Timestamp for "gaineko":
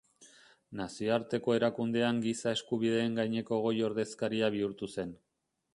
3.21-3.61